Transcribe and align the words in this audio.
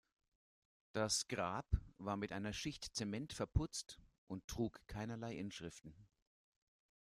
Das 0.93 1.27
Grab 1.27 1.67
war 1.99 2.17
mit 2.17 2.31
einer 2.31 2.53
Schicht 2.53 2.95
Zement 2.95 3.33
verputzt 3.33 3.99
und 4.25 4.47
trug 4.47 4.81
keinerlei 4.87 5.35
Inschriften. 5.35 5.93